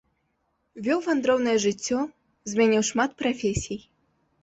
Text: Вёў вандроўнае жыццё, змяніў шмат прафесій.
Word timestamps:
Вёў 0.87 1.03
вандроўнае 1.09 1.55
жыццё, 1.67 2.01
змяніў 2.55 2.83
шмат 2.91 3.11
прафесій. 3.25 3.83